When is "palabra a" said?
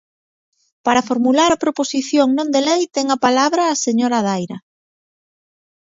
3.25-3.79